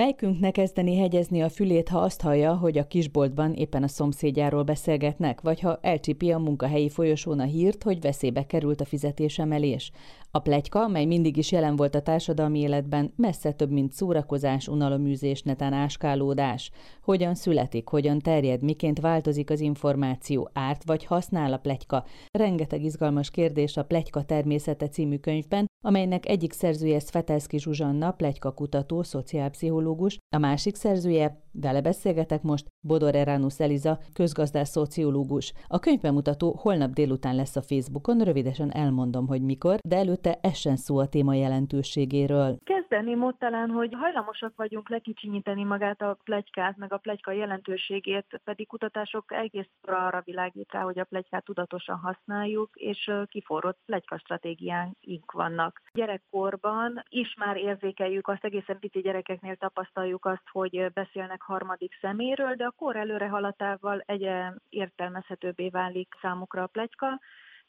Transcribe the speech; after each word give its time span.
Melyikünknek 0.00 0.52
kezdeni 0.52 0.96
hegyezni 0.96 1.42
a 1.42 1.48
fülét, 1.48 1.88
ha 1.88 1.98
azt 1.98 2.20
hallja, 2.20 2.56
hogy 2.56 2.78
a 2.78 2.86
kisboltban 2.86 3.52
éppen 3.52 3.82
a 3.82 3.88
szomszédjáról 3.88 4.62
beszélgetnek, 4.62 5.40
vagy 5.40 5.60
ha 5.60 5.78
elcsipi 5.82 6.32
a 6.32 6.38
munkahelyi 6.38 6.88
folyosón 6.88 7.40
a 7.40 7.44
hírt, 7.44 7.82
hogy 7.82 8.00
veszélybe 8.00 8.46
került 8.46 8.80
a 8.80 8.84
fizetésemelés? 8.84 9.90
A 10.32 10.38
plegyka, 10.38 10.88
mely 10.88 11.04
mindig 11.04 11.36
is 11.36 11.52
jelen 11.52 11.76
volt 11.76 11.94
a 11.94 12.02
társadalmi 12.02 12.58
életben, 12.58 13.12
messze 13.16 13.52
több, 13.52 13.70
mint 13.70 13.92
szórakozás, 13.92 14.68
unaloműzés, 14.68 15.42
netán 15.42 15.72
áskálódás. 15.72 16.70
Hogyan 17.02 17.34
születik, 17.34 17.88
hogyan 17.88 18.18
terjed, 18.18 18.62
miként 18.62 19.00
változik 19.00 19.50
az 19.50 19.60
információ, 19.60 20.50
árt 20.52 20.84
vagy 20.84 21.04
használ 21.04 21.52
a 21.52 21.58
plegyka? 21.58 22.04
Rengeteg 22.30 22.84
izgalmas 22.84 23.30
kérdés 23.30 23.76
a 23.76 23.84
Plegyka 23.84 24.22
természete 24.22 24.88
című 24.88 25.16
könyvben, 25.16 25.66
amelynek 25.84 26.28
egyik 26.28 26.52
szerzője 26.52 26.98
Svetelszki 26.98 27.58
Zsuzsanna, 27.58 28.10
plegyka 28.10 28.52
kutató, 28.52 29.02
szociálpszichológus, 29.02 30.18
a 30.36 30.38
másik 30.38 30.74
szerzője, 30.74 31.42
vele 31.52 31.80
beszélgetek 31.80 32.42
most, 32.42 32.66
Bodor 32.80 33.14
Eránus 33.14 33.60
Eliza, 33.60 33.98
közgazdás 34.12 34.68
szociológus. 34.68 35.52
A 35.66 35.78
könyvbemutató 35.78 36.54
holnap 36.62 36.90
délután 36.90 37.34
lesz 37.34 37.56
a 37.56 37.62
Facebookon, 37.62 38.18
rövidesen 38.18 38.72
elmondom, 38.72 39.26
hogy 39.26 39.42
mikor, 39.42 39.78
de 39.88 39.96
előtte 39.96 40.38
essen 40.40 40.76
szó 40.76 40.98
a 40.98 41.08
téma 41.08 41.34
jelentőségéről. 41.34 42.58
Kezdeném 42.64 43.24
ott 43.24 43.38
talán, 43.38 43.70
hogy 43.70 43.94
hajlamosak 43.94 44.52
vagyunk 44.56 44.88
lekicsinyíteni 44.88 45.64
magát 45.64 46.02
a 46.02 46.16
plegykát, 46.24 46.76
meg 46.76 46.92
a 46.92 46.96
plegyka 46.96 47.32
jelentőségét, 47.32 48.40
pedig 48.44 48.66
kutatások 48.66 49.32
egész 49.32 49.68
arra 49.82 50.22
világít 50.24 50.72
rá, 50.72 50.80
hogy 50.80 50.98
a 50.98 51.04
plegykát 51.04 51.44
tudatosan 51.44 51.96
használjuk, 51.96 52.70
és 52.74 53.10
kiforrott 53.28 53.78
plegyka 53.86 54.18
stratégiáink 54.18 55.32
vannak. 55.32 55.80
Gyerekkorban 55.92 57.04
is 57.08 57.34
már 57.38 57.56
érzékeljük 57.56 58.28
azt, 58.28 58.44
egészen 58.44 58.78
pici 58.78 59.00
gyerekeknél 59.00 59.56
tapasztaljuk 59.56 60.24
azt, 60.24 60.48
hogy 60.52 60.92
beszélnek 60.92 61.39
harmadik 61.42 61.98
szeméről, 62.00 62.54
de 62.54 62.64
a 62.64 62.74
kor 62.76 62.96
előre 62.96 63.28
haladtával 63.28 64.02
egyre 64.06 64.54
értelmezhetőbbé 64.68 65.68
válik 65.68 66.14
számukra 66.20 66.62
a 66.62 66.66
plegyka, 66.66 67.20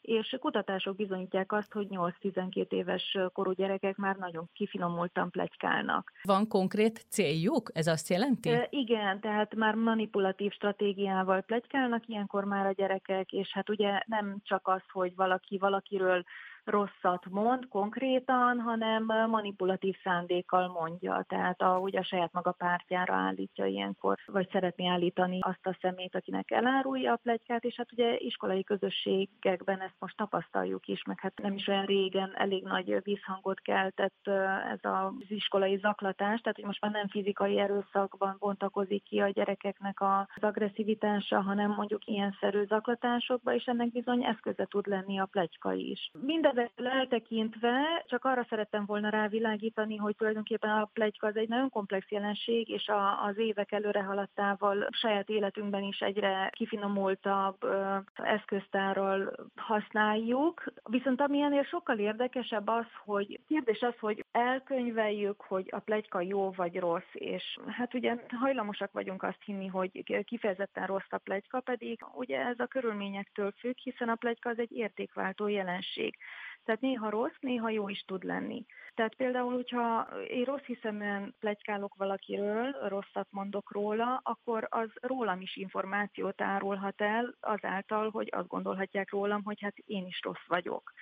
és 0.02 0.36
kutatások 0.40 0.96
bizonyítják 0.96 1.52
azt, 1.52 1.72
hogy 1.72 1.86
8-12 1.90 2.72
éves 2.72 3.18
korú 3.32 3.52
gyerekek 3.52 3.96
már 3.96 4.16
nagyon 4.16 4.50
kifinomultan 4.52 5.30
plegykálnak. 5.30 6.12
Van 6.22 6.48
konkrét 6.48 7.04
céljuk? 7.08 7.70
Ez 7.74 7.86
azt 7.86 8.08
jelenti? 8.08 8.48
E, 8.48 8.66
igen, 8.70 9.20
tehát 9.20 9.54
már 9.54 9.74
manipulatív 9.74 10.52
stratégiával 10.52 11.40
plegykálnak 11.40 12.06
ilyenkor 12.06 12.44
már 12.44 12.66
a 12.66 12.72
gyerekek, 12.72 13.32
és 13.32 13.52
hát 13.52 13.70
ugye 13.70 14.00
nem 14.06 14.36
csak 14.42 14.68
az, 14.68 14.82
hogy 14.92 15.14
valaki 15.14 15.58
valakiről 15.58 16.24
rosszat 16.64 17.26
mond 17.30 17.68
konkrétan, 17.68 18.60
hanem 18.60 19.04
manipulatív 19.30 19.96
szándékkal 20.02 20.68
mondja. 20.68 21.24
Tehát 21.28 21.62
ahogy 21.62 21.96
a 21.96 22.04
saját 22.04 22.32
maga 22.32 22.52
pártjára 22.52 23.14
állítja 23.14 23.66
ilyenkor, 23.66 24.18
vagy 24.26 24.48
szeretné 24.52 24.86
állítani 24.86 25.38
azt 25.40 25.66
a 25.66 25.76
szemét, 25.80 26.14
akinek 26.14 26.50
elárulja 26.50 27.12
a 27.12 27.20
plegykát, 27.22 27.64
és 27.64 27.76
hát 27.76 27.92
ugye 27.92 28.16
iskolai 28.18 28.64
közösségekben 28.64 29.80
ezt 29.80 29.96
most 29.98 30.16
tapasztaljuk 30.16 30.86
is, 30.86 31.04
meg 31.04 31.20
hát 31.20 31.40
nem 31.42 31.54
is 31.54 31.66
olyan 31.66 31.84
régen 31.84 32.32
elég 32.36 32.62
nagy 32.62 33.02
visszhangot 33.02 33.60
keltett 33.60 34.28
ez 34.72 34.78
az 34.82 35.12
iskolai 35.28 35.76
zaklatás, 35.76 36.40
tehát 36.40 36.56
hogy 36.56 36.64
most 36.64 36.80
már 36.80 36.92
nem 36.92 37.08
fizikai 37.08 37.58
erőszakban 37.58 38.36
bontakozik 38.38 39.02
ki 39.02 39.20
a 39.20 39.28
gyerekeknek 39.28 40.00
az 40.00 40.42
agresszivitása, 40.42 41.40
hanem 41.40 41.70
mondjuk 41.70 42.06
ilyen 42.06 42.36
szerű 42.40 42.64
zaklatásokba, 42.64 43.54
és 43.54 43.64
ennek 43.64 43.92
bizony 43.92 44.24
eszköze 44.24 44.66
tud 44.66 44.86
lenni 44.86 45.18
a 45.18 45.26
plegyka 45.26 45.72
is. 45.72 46.10
Minden 46.20 46.51
Mindezektől 46.52 46.88
eltekintve 46.88 48.04
csak 48.06 48.24
arra 48.24 48.46
szerettem 48.48 48.84
volna 48.86 49.08
rávilágítani, 49.08 49.96
hogy 49.96 50.16
tulajdonképpen 50.16 50.70
a 50.70 50.90
plegyka 50.92 51.26
az 51.26 51.36
egy 51.36 51.48
nagyon 51.48 51.70
komplex 51.70 52.10
jelenség, 52.10 52.68
és 52.68 52.88
a, 52.88 53.24
az 53.24 53.38
évek 53.38 53.72
előre 53.72 54.02
haladtával 54.02 54.88
saját 54.90 55.28
életünkben 55.28 55.82
is 55.82 55.98
egyre 55.98 56.50
kifinomultabb 56.52 57.56
ö, 57.60 57.96
eszköztárral 58.14 59.32
használjuk. 59.56 60.64
Viszont 60.82 61.20
ami 61.20 61.40
ennél 61.40 61.62
sokkal 61.62 61.98
érdekesebb 61.98 62.68
az, 62.68 62.86
hogy 63.04 63.40
kérdés 63.48 63.80
az, 63.80 63.94
hogy 64.00 64.24
elkönyveljük, 64.32 65.40
hogy 65.40 65.68
a 65.70 65.78
plegyka 65.78 66.20
jó 66.20 66.50
vagy 66.50 66.78
rossz, 66.78 67.12
és 67.12 67.58
hát 67.66 67.94
ugye 67.94 68.16
hajlamosak 68.40 68.92
vagyunk 68.92 69.22
azt 69.22 69.42
hinni, 69.44 69.66
hogy 69.66 70.24
kifejezetten 70.24 70.86
rossz 70.86 71.10
a 71.10 71.18
plegyka, 71.18 71.60
pedig 71.60 72.04
ugye 72.14 72.38
ez 72.46 72.58
a 72.58 72.66
körülményektől 72.66 73.52
függ, 73.58 73.76
hiszen 73.76 74.08
a 74.08 74.14
plegyka 74.14 74.50
az 74.50 74.58
egy 74.58 74.72
értékváltó 74.72 75.48
jelenség. 75.48 76.16
Tehát 76.64 76.80
néha 76.80 77.10
rossz, 77.10 77.36
néha 77.40 77.70
jó 77.70 77.88
is 77.88 78.04
tud 78.06 78.22
lenni. 78.22 78.64
Tehát 78.94 79.14
például, 79.14 79.54
hogyha 79.54 80.08
én 80.28 80.44
rossz 80.44 80.64
hiszeműen 80.64 81.34
plegykálok 81.40 81.94
valakiről, 81.94 82.76
rosszat 82.88 83.26
mondok 83.30 83.72
róla, 83.72 84.20
akkor 84.24 84.66
az 84.70 84.90
rólam 85.00 85.40
is 85.40 85.56
információt 85.56 86.40
árulhat 86.40 87.00
el 87.00 87.34
azáltal, 87.40 88.10
hogy 88.10 88.28
azt 88.30 88.48
gondolhatják 88.48 89.10
rólam, 89.10 89.42
hogy 89.44 89.60
hát 89.60 89.76
én 89.76 90.06
is 90.06 90.20
rossz 90.22 90.46
vagyok. 90.46 90.92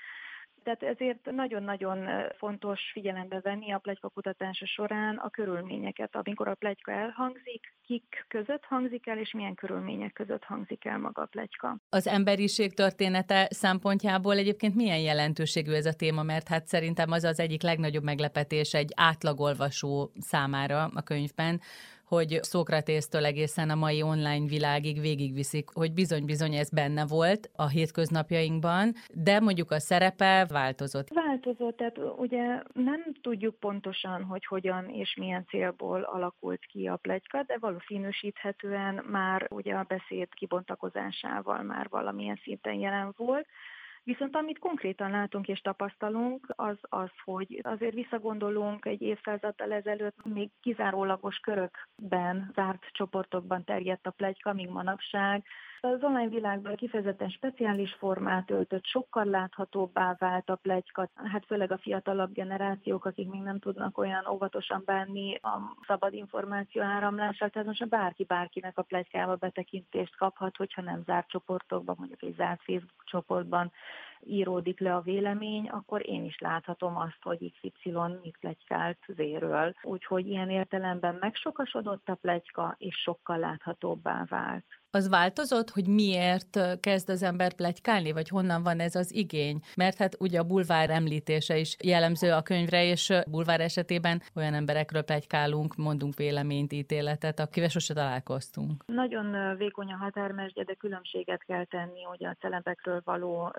Tehát 0.63 0.83
ezért 0.83 1.31
nagyon-nagyon 1.31 2.09
fontos 2.39 2.81
figyelembe 2.93 3.41
venni 3.41 3.73
a 3.73 3.79
plegyka 3.79 4.09
kutatása 4.09 4.67
során 4.67 5.17
a 5.17 5.31
körülményeket, 5.31 6.17
amikor 6.17 6.49
a 6.49 6.55
plegyka 6.55 6.93
elhangzik, 6.93 7.75
kik 7.87 8.25
között 8.29 8.65
hangzik 8.65 9.07
el, 9.07 9.19
és 9.19 9.33
milyen 9.33 9.55
körülmények 9.55 10.13
között 10.13 10.45
hangzik 10.45 10.85
el 10.85 10.99
maga 10.99 11.23
a 11.23 11.27
plegyka. 11.27 11.77
Az 11.89 12.07
emberiség 12.07 12.75
története 12.75 13.49
szempontjából 13.51 14.37
egyébként 14.37 14.75
milyen 14.75 15.01
jelentőségű 15.01 15.73
ez 15.73 15.87
a 15.87 15.93
téma, 15.93 16.23
mert 16.23 16.49
hát 16.49 16.67
szerintem 16.67 17.11
az 17.11 17.25
az 17.25 17.41
egyik 17.41 17.63
legnagyobb 17.63 18.05
meglepetés 18.05 18.75
egy 18.75 18.93
átlagolvasó 18.97 20.11
számára 20.19 20.91
a 20.95 21.03
könyvben, 21.03 21.61
hogy 22.11 22.39
Szókratésztől 22.43 23.25
egészen 23.25 23.71
a 23.71 23.75
mai 23.75 24.03
online 24.03 24.47
világig 24.47 25.01
végigviszik, 25.01 25.69
hogy 25.73 25.93
bizony-bizony 25.93 26.55
ez 26.55 26.71
benne 26.71 27.07
volt 27.07 27.51
a 27.57 27.69
hétköznapjainkban, 27.69 28.95
de 29.15 29.41
mondjuk 29.41 29.71
a 29.71 29.79
szerepe 29.79 30.47
változott. 30.49 31.09
Változott, 31.15 31.77
tehát 31.77 31.99
ugye 32.17 32.63
nem 32.73 33.03
tudjuk 33.21 33.59
pontosan, 33.59 34.23
hogy 34.23 34.45
hogyan 34.45 34.89
és 34.89 35.15
milyen 35.19 35.45
célból 35.49 36.01
alakult 36.03 36.67
ki 36.67 36.87
a 36.87 36.97
plegyka, 36.97 37.43
de 37.43 37.57
valószínűsíthetően 37.61 39.05
már 39.11 39.47
ugye 39.51 39.75
a 39.75 39.87
beszéd 39.89 40.29
kibontakozásával 40.35 41.63
már 41.63 41.87
valamilyen 41.91 42.41
szinten 42.43 42.75
jelen 42.75 43.15
volt. 43.17 43.47
Viszont 44.05 44.37
amit 44.37 44.59
konkrétan 44.59 45.11
látunk 45.11 45.49
és 45.49 45.61
tapasztalunk, 45.61 46.53
az 46.57 46.79
az, 46.81 47.11
hogy 47.25 47.61
azért 47.63 47.95
visszagondolunk 47.95 48.85
egy 48.85 49.03
évszázaddal 49.03 49.73
ezelőtt, 49.73 50.25
még 50.25 50.51
kizárólagos 50.61 51.37
körökben, 51.37 52.51
zárt 52.55 52.87
csoportokban 52.93 53.65
terjedt 53.65 54.07
a 54.07 54.11
plegyka, 54.11 54.53
míg 54.53 54.69
manapság 54.69 55.45
az 55.81 56.03
online 56.03 56.29
világban 56.29 56.77
kifejezetten 56.77 57.29
speciális 57.29 57.93
formát 57.93 58.51
öltött, 58.51 58.85
sokkal 58.85 59.25
láthatóbbá 59.25 60.17
vált 60.19 60.51
a 60.51 60.57
plegyka, 60.57 61.09
hát 61.15 61.45
főleg 61.47 61.73
a 61.73 61.79
fiatalabb 61.79 62.33
generációk, 62.33 63.05
akik 63.05 63.29
még 63.29 63.41
nem 63.41 63.59
tudnak 63.59 63.99
olyan 63.99 64.27
óvatosan 64.27 64.83
bánni 64.85 65.35
a 65.35 65.77
szabad 65.87 66.13
információ 66.15 66.83
áramlással, 66.83 67.49
tehát 67.49 67.69
most 67.69 67.89
bárki 67.89 68.25
bárkinek 68.25 68.79
a 68.79 68.83
plegykába 68.83 69.37
betekintést 69.37 70.17
kaphat, 70.17 70.57
hogyha 70.57 70.83
nem 70.83 71.03
zárt 71.07 71.29
csoportokban, 71.29 71.97
mondjuk 71.99 72.23
egy 72.23 72.35
zárt 72.35 72.63
Facebook 72.63 73.05
csoportban 73.05 73.73
íródik 74.27 74.81
le 74.81 74.95
a 74.95 75.01
vélemény, 75.01 75.69
akkor 75.69 76.09
én 76.09 76.25
is 76.25 76.39
láthatom 76.39 76.97
azt, 76.97 77.23
hogy 77.23 77.53
XY 77.73 77.93
mit 78.23 78.37
plegykált 78.41 78.99
zéről. 79.07 79.75
Úgyhogy 79.83 80.27
ilyen 80.27 80.51
értelemben 80.51 81.17
megsokasodott 81.21 82.09
a 82.09 82.15
plegyka, 82.15 82.75
és 82.79 82.97
sokkal 82.97 83.39
láthatóbbá 83.39 84.25
vált 84.29 84.65
az 84.91 85.09
változott, 85.09 85.71
hogy 85.71 85.89
miért 85.89 86.81
kezd 86.81 87.11
az 87.11 87.23
ember 87.23 87.53
plegykálni, 87.53 88.13
vagy 88.13 88.29
honnan 88.29 88.63
van 88.63 88.81
ez 88.81 88.95
az 88.95 89.15
igény? 89.15 89.61
Mert 89.77 89.99
hát 89.99 90.17
ugye 90.19 90.39
a 90.39 90.45
bulvár 90.45 90.91
említése 90.91 91.57
is 91.59 91.77
jellemző 91.85 92.33
a 92.33 92.43
könyvre, 92.43 92.85
és 92.85 93.13
bulvár 93.31 93.61
esetében 93.61 94.23
olyan 94.35 94.55
emberekről 94.55 95.03
plegykálunk, 95.03 95.77
mondunk 95.77 96.15
véleményt, 96.17 96.73
ítéletet, 96.73 97.41
akivel 97.41 97.69
sose 97.69 97.95
találkoztunk. 97.95 98.85
Nagyon 98.87 99.57
vékony 99.57 99.93
a 99.93 99.97
határmesdje, 99.97 100.65
de 100.65 100.75
különbséget 100.75 101.45
kell 101.45 101.65
tenni 101.65 102.03
hogy 102.03 102.25
a 102.25 102.37
celebekről 102.41 103.01
való 103.05 103.53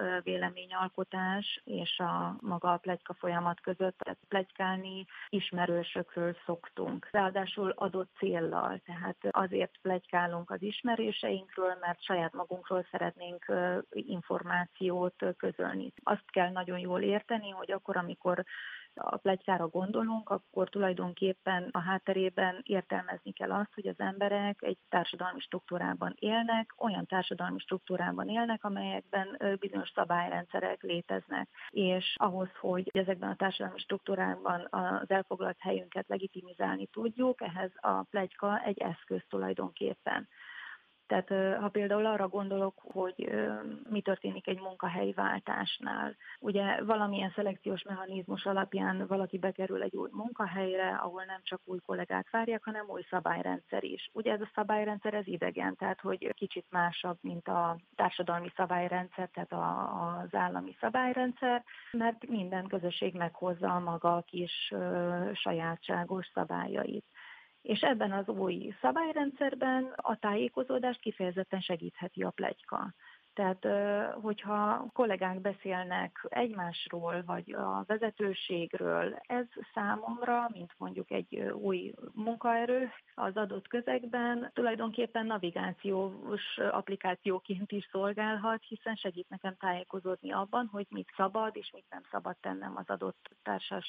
véleményalkotás 0.53 1.61
és 1.63 1.99
a 1.99 2.35
maga 2.39 2.71
a 2.73 2.77
plegyka 2.77 3.13
folyamat 3.13 3.61
között. 3.61 3.97
Tehát 3.97 4.19
plegykálni 4.27 5.05
ismerősökről 5.29 6.35
szoktunk. 6.45 7.07
Ráadásul 7.11 7.69
adott 7.69 8.09
céllal, 8.17 8.81
tehát 8.85 9.17
azért 9.29 9.77
plegykálunk 9.81 10.49
az 10.49 10.61
ismerős 10.61 11.21
érzéseinkről, 11.21 11.77
mert 11.81 12.03
saját 12.03 12.33
magunkról 12.33 12.85
szeretnénk 12.91 13.45
információt 13.89 15.25
közölni. 15.37 15.93
Azt 16.03 16.31
kell 16.31 16.51
nagyon 16.51 16.79
jól 16.79 17.01
érteni, 17.01 17.49
hogy 17.49 17.71
akkor, 17.71 17.97
amikor 17.97 18.43
a 18.93 19.17
plegykára 19.17 19.67
gondolunk, 19.67 20.29
akkor 20.29 20.69
tulajdonképpen 20.69 21.69
a 21.71 21.79
hátterében 21.79 22.59
értelmezni 22.63 23.31
kell 23.31 23.51
azt, 23.51 23.73
hogy 23.73 23.87
az 23.87 23.99
emberek 23.99 24.61
egy 24.61 24.77
társadalmi 24.89 25.39
struktúrában 25.39 26.15
élnek, 26.19 26.73
olyan 26.77 27.05
társadalmi 27.05 27.59
struktúrában 27.59 28.29
élnek, 28.29 28.63
amelyekben 28.63 29.57
bizonyos 29.59 29.91
szabályrendszerek 30.41 30.81
léteznek. 30.81 31.49
És 31.69 32.15
ahhoz, 32.17 32.49
hogy 32.59 32.89
ezekben 32.93 33.29
a 33.29 33.35
társadalmi 33.35 33.79
struktúrákban 33.79 34.67
az 34.69 35.09
elfoglalt 35.09 35.57
helyünket 35.59 36.07
legitimizálni 36.07 36.87
tudjuk, 36.87 37.41
ehhez 37.41 37.71
a 37.75 38.03
plegyka 38.09 38.61
egy 38.63 38.79
eszköz 38.79 39.21
tulajdonképpen. 39.29 40.27
Tehát 41.11 41.57
ha 41.61 41.69
például 41.69 42.05
arra 42.05 42.27
gondolok, 42.27 42.73
hogy 42.83 43.29
mi 43.89 44.01
történik 44.01 44.47
egy 44.47 44.59
munkahelyi 44.59 45.13
váltásnál, 45.13 46.15
ugye 46.39 46.83
valamilyen 46.83 47.31
szelekciós 47.35 47.83
mechanizmus 47.83 48.45
alapján 48.45 49.07
valaki 49.07 49.37
bekerül 49.37 49.81
egy 49.81 49.95
új 49.95 50.09
munkahelyre, 50.11 50.89
ahol 50.89 51.23
nem 51.23 51.39
csak 51.43 51.61
új 51.63 51.79
kollégák 51.85 52.29
várják, 52.29 52.63
hanem 52.63 52.85
új 52.89 53.01
szabályrendszer 53.09 53.83
is. 53.83 54.09
Ugye 54.13 54.31
ez 54.31 54.41
a 54.41 54.51
szabályrendszer 54.55 55.13
ez 55.13 55.27
idegen, 55.27 55.75
tehát 55.75 55.99
hogy 55.99 56.33
kicsit 56.33 56.65
másabb, 56.69 57.17
mint 57.21 57.47
a 57.47 57.77
társadalmi 57.95 58.51
szabályrendszer, 58.55 59.29
tehát 59.33 59.53
az 60.23 60.35
állami 60.35 60.75
szabályrendszer, 60.79 61.63
mert 61.91 62.27
minden 62.27 62.67
közösség 62.67 63.13
meghozza 63.13 63.75
a 63.75 63.79
maga 63.79 64.23
kis 64.27 64.73
sajátságos 65.33 66.31
szabályait 66.33 67.05
és 67.61 67.81
ebben 67.81 68.11
az 68.11 68.27
új 68.27 68.75
szabályrendszerben 68.81 69.93
a 69.95 70.17
tájékozódást 70.19 70.99
kifejezetten 70.99 71.59
segítheti 71.59 72.23
a 72.23 72.29
plegyka. 72.29 72.93
Tehát, 73.33 73.67
hogyha 74.21 74.85
kollégák 74.93 75.41
beszélnek 75.41 76.25
egymásról, 76.29 77.23
vagy 77.25 77.53
a 77.53 77.83
vezetőségről, 77.87 79.19
ez 79.21 79.45
számomra, 79.73 80.49
mint 80.53 80.71
mondjuk 80.77 81.11
egy 81.11 81.39
új 81.39 81.93
munkaerő 82.13 82.89
az 83.15 83.35
adott 83.37 83.67
közegben, 83.67 84.51
tulajdonképpen 84.53 85.25
navigációs 85.25 86.57
applikációként 86.57 87.71
is 87.71 87.87
szolgálhat, 87.91 88.63
hiszen 88.67 88.95
segít 88.95 89.29
nekem 89.29 89.55
tájékozódni 89.59 90.31
abban, 90.31 90.67
hogy 90.71 90.85
mit 90.89 91.13
szabad 91.15 91.55
és 91.55 91.71
mit 91.73 91.85
nem 91.89 92.03
szabad 92.11 92.37
tennem 92.41 92.77
az 92.77 92.89
adott 92.89 93.29
társas 93.43 93.87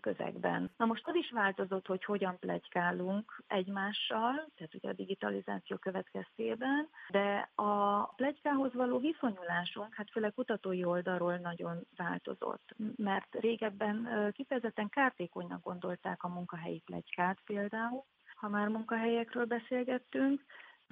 közegben. 0.00 0.70
Na 0.76 0.84
most 0.84 1.06
az 1.06 1.14
is 1.14 1.30
változott, 1.30 1.86
hogy 1.86 2.04
hogyan 2.04 2.38
plegykálunk 2.38 3.42
egymással, 3.46 4.48
tehát 4.56 4.74
ugye 4.74 4.88
a 4.88 4.92
digitalizáció 4.92 5.76
következtében, 5.76 6.88
de 7.08 7.50
a 7.54 8.04
plegykához 8.04 8.74
való 8.74 8.98
viszonyulásunk, 8.98 9.94
hát 9.94 10.10
főleg 10.10 10.34
kutatói 10.34 10.84
oldalról 10.84 11.36
nagyon 11.36 11.86
változott, 11.96 12.74
mert 12.96 13.34
régebben 13.40 14.08
kifejezetten 14.32 14.88
kártékonynak 14.88 15.62
gondolták 15.62 16.22
a 16.22 16.28
munkahelyi 16.28 16.82
plegykát 16.84 17.38
például, 17.44 18.04
ha 18.34 18.48
már 18.48 18.68
munkahelyekről 18.68 19.44
beszélgettünk, 19.44 20.44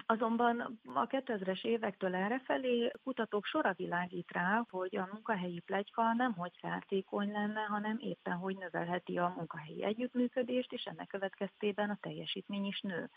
Azonban 0.06 0.78
a 0.94 1.06
2000-es 1.06 1.64
évektől 1.64 2.14
errefelé 2.14 2.90
kutatók 3.04 3.44
sora 3.44 3.72
világít 3.72 4.30
rá, 4.32 4.64
hogy 4.70 4.96
a 4.96 5.08
munkahelyi 5.12 5.60
plegyka 5.60 6.12
nem 6.12 6.32
hogy 6.32 6.60
kártékony 6.60 7.32
lenne, 7.32 7.60
hanem 7.60 7.98
éppen 8.00 8.36
hogy 8.36 8.56
növelheti 8.56 9.18
a 9.18 9.32
munkahelyi 9.36 9.84
együttműködést, 9.84 10.72
és 10.72 10.84
ennek 10.84 11.06
következtében 11.06 11.90
a 11.90 11.98
teljesítmény 12.00 12.64
is 12.64 12.80
nő. 12.80 13.10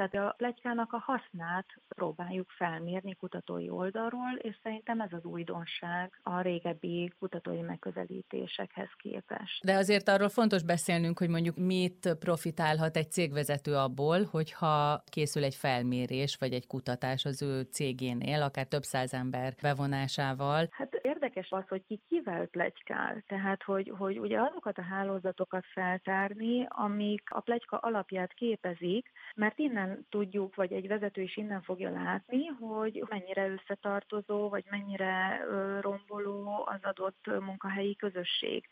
Tehát 0.00 0.28
a 0.28 0.34
plegykának 0.36 0.92
a 0.92 0.98
hasznát 0.98 1.66
próbáljuk 1.88 2.50
felmérni 2.50 3.14
kutatói 3.14 3.70
oldalról, 3.70 4.38
és 4.38 4.58
szerintem 4.62 5.00
ez 5.00 5.12
az 5.12 5.24
újdonság 5.24 6.20
a 6.22 6.40
régebbi 6.40 7.12
kutatói 7.18 7.60
megközelítésekhez 7.60 8.88
képest. 8.96 9.64
De 9.64 9.74
azért 9.74 10.08
arról 10.08 10.28
fontos 10.28 10.62
beszélnünk, 10.62 11.18
hogy 11.18 11.28
mondjuk 11.28 11.56
mit 11.56 12.16
profitálhat 12.18 12.96
egy 12.96 13.10
cégvezető 13.10 13.76
abból, 13.76 14.24
hogyha 14.24 15.02
készül 15.06 15.44
egy 15.44 15.54
felmérés 15.54 16.36
vagy 16.36 16.52
egy 16.52 16.66
kutatás 16.66 17.24
az 17.24 17.42
ő 17.42 17.62
cégénél, 17.62 18.42
akár 18.42 18.66
több 18.66 18.82
száz 18.82 19.14
ember 19.14 19.54
bevonásával. 19.62 20.68
Hát 20.70 20.89
érdekes 21.30 21.50
az, 21.50 21.68
hogy 21.68 21.84
ki 21.86 22.00
kivel 22.08 22.46
plegykál. 22.46 23.22
Tehát, 23.26 23.62
hogy, 23.62 23.92
hogy 23.98 24.18
ugye 24.18 24.40
azokat 24.40 24.78
a 24.78 24.82
hálózatokat 24.82 25.64
feltárni, 25.66 26.66
amik 26.68 27.22
a 27.30 27.40
plegyka 27.40 27.76
alapját 27.76 28.32
képezik, 28.32 29.10
mert 29.34 29.58
innen 29.58 30.06
tudjuk, 30.08 30.54
vagy 30.54 30.72
egy 30.72 30.88
vezető 30.88 31.22
is 31.22 31.36
innen 31.36 31.62
fogja 31.62 31.90
látni, 31.90 32.46
hogy 32.46 33.04
mennyire 33.08 33.48
összetartozó, 33.48 34.48
vagy 34.48 34.64
mennyire 34.70 35.44
romboló 35.80 36.66
az 36.66 36.80
adott 36.82 37.26
munkahelyi 37.26 37.96
közösség. 37.96 38.66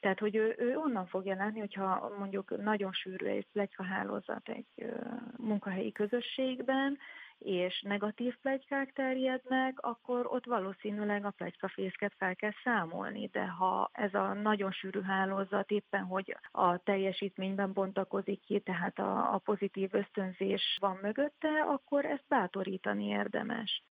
Tehát, 0.00 0.18
hogy 0.18 0.36
ő, 0.36 0.54
ő 0.58 0.76
onnan 0.76 1.06
fogja 1.06 1.34
látni, 1.34 1.58
hogyha 1.58 2.12
mondjuk 2.18 2.62
nagyon 2.62 2.92
sűrű 2.92 3.26
egy 3.26 3.46
plegykahálózat 3.52 4.48
egy 4.48 4.92
munkahelyi 5.36 5.92
közösségben, 5.92 6.98
és 7.38 7.82
negatív 7.86 8.36
plegykák 8.36 8.92
terjednek, 8.92 9.80
akkor 9.80 10.26
ott 10.26 10.44
valószínűleg 10.44 11.24
a 11.24 11.30
plegykafészket 11.30 12.14
fel 12.18 12.36
kell 12.36 12.52
számolni, 12.64 13.26
de 13.32 13.46
ha 13.46 13.90
ez 13.92 14.14
a 14.14 14.32
nagyon 14.32 14.72
sűrű 14.72 15.00
hálózat 15.00 15.70
éppen, 15.70 16.04
hogy 16.04 16.36
a 16.50 16.78
teljesítményben 16.78 17.72
bontakozik 17.72 18.40
ki, 18.40 18.60
tehát 18.60 18.98
a, 18.98 19.34
a 19.34 19.38
pozitív 19.38 19.94
ösztönzés 19.94 20.76
van 20.80 20.98
mögötte, 21.02 21.48
akkor 21.68 22.04
ezt 22.04 22.24
bátorítani 22.28 23.04
érdemes. 23.04 23.82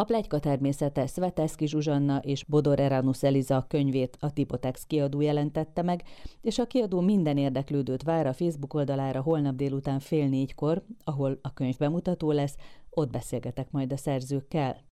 A 0.00 0.04
plegyka 0.04 0.38
természete 0.38 1.06
Sveteszki 1.06 1.66
Zsuzsanna 1.66 2.18
és 2.18 2.44
Bodor 2.44 2.80
Eranus 2.80 3.22
Eliza 3.22 3.64
könyvét 3.68 4.16
a 4.20 4.32
Tipotex 4.32 4.86
kiadó 4.86 5.20
jelentette 5.20 5.82
meg, 5.82 6.02
és 6.40 6.58
a 6.58 6.66
kiadó 6.66 7.00
minden 7.00 7.36
érdeklődőt 7.36 8.02
vár 8.02 8.26
a 8.26 8.32
Facebook 8.32 8.74
oldalára 8.74 9.22
holnap 9.22 9.54
délután 9.54 9.98
fél 9.98 10.28
négykor, 10.28 10.82
ahol 11.04 11.38
a 11.42 11.52
könyv 11.52 11.76
bemutató 11.76 12.32
lesz, 12.32 12.56
ott 12.90 13.10
beszélgetek 13.10 13.70
majd 13.70 13.92
a 13.92 13.96
szerzőkkel. 13.96 14.89